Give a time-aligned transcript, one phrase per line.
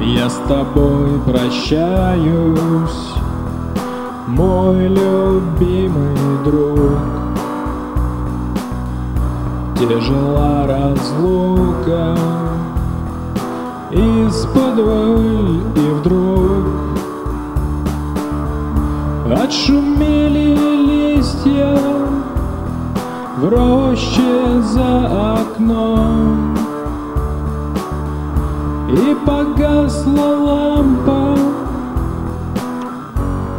[0.00, 3.14] Я с тобой прощаюсь,
[4.28, 6.98] мой любимый друг.
[9.76, 12.16] Тяжела разлука,
[13.90, 14.78] из-под
[15.76, 16.93] и вдруг
[19.24, 20.54] Отшумели
[21.16, 21.78] листья
[23.38, 26.54] в роще за окном.
[28.90, 31.38] И погасла лампа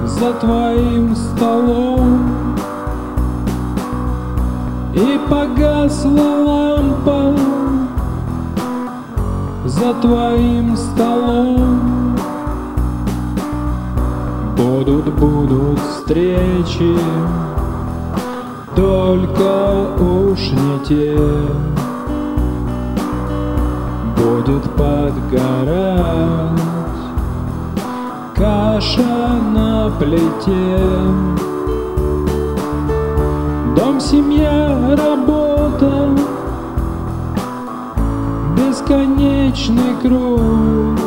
[0.05, 2.55] за твоим столом.
[4.93, 7.33] И погасла лампа
[9.65, 12.04] за твоим столом
[14.55, 16.97] Будут, будут встречи,
[18.75, 21.17] только уж не те.
[24.17, 26.55] Будет подгорать
[28.33, 30.77] каша на плите.
[33.75, 36.09] Дом, семья, работа
[38.55, 41.04] бесконечный круг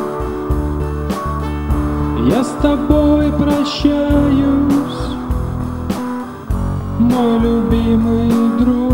[2.31, 5.01] Я с тобой прощаюсь,
[6.99, 8.93] мой любимый друг.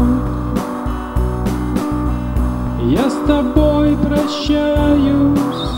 [2.81, 5.69] Я с тобой прощаюсь,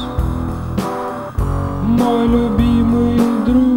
[1.83, 3.76] мой любимый друг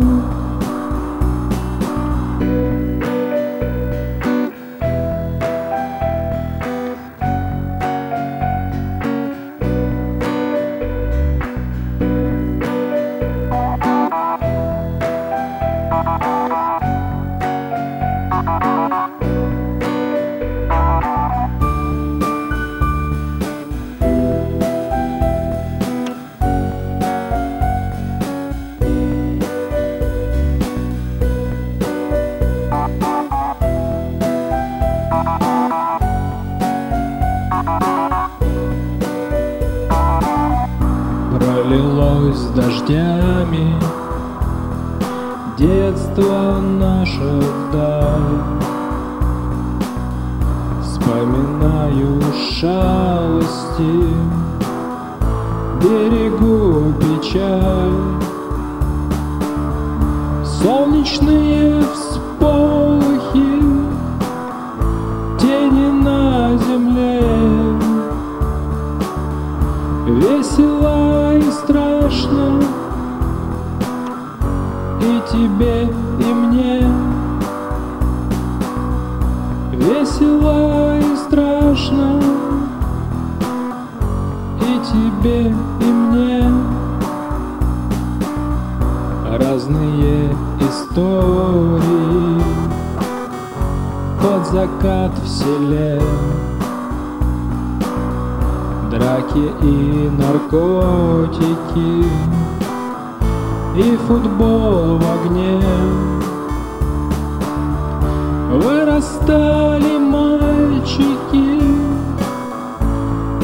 [42.19, 43.75] Пролилось дождями.
[45.57, 48.41] Детство наше вдаль.
[50.81, 52.21] Вспоминаю
[52.59, 54.03] шалости.
[55.81, 58.19] Берегу печаль.
[60.43, 63.63] Солнечные всполохи.
[65.39, 67.23] Тени на земле.
[70.05, 70.98] Весело
[72.09, 72.59] страшно.
[74.99, 75.83] И тебе,
[76.19, 76.87] и мне.
[79.71, 82.19] Весело и страшно.
[84.61, 86.43] И тебе, и мне.
[89.37, 92.41] Разные истории.
[94.21, 96.01] Под закат в селе
[98.99, 102.05] Драки и наркотики
[103.77, 105.61] И футбол в огне.
[108.51, 111.63] Вырастали мальчики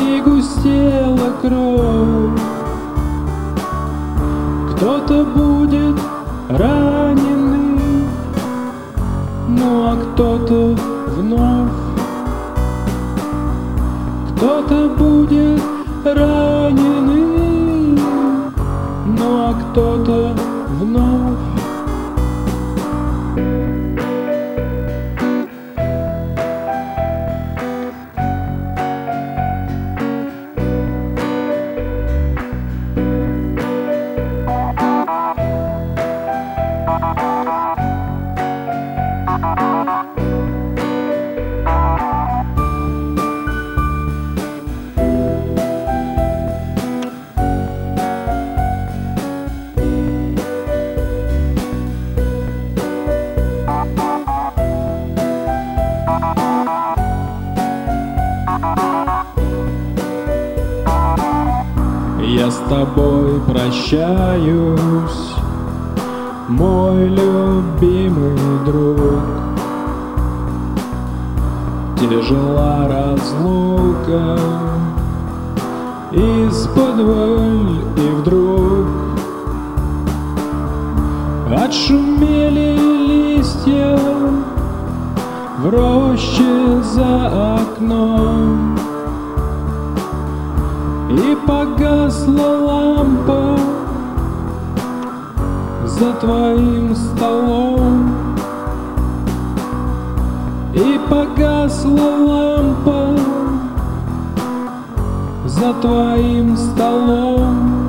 [0.02, 2.42] И густела кровь.
[4.72, 5.98] Кто-то будет
[6.50, 7.80] раненый
[9.48, 10.76] Ну а кто-то
[11.16, 11.85] вновь
[62.20, 65.34] Я с тобой прощаюсь,
[66.48, 69.22] мой любимый друг.
[72.00, 74.38] Тяжела разлука,
[76.12, 77.00] из-под
[77.98, 79.06] и вдруг
[81.66, 83.98] Отшумели листья
[85.60, 88.78] в роще за окном
[91.10, 93.60] И погасла лампа
[95.86, 98.12] за твоим столом.
[100.74, 103.20] И погасла лампа
[105.46, 107.85] за твоим столом